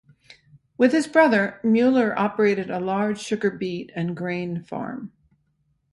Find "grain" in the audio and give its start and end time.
4.17-4.63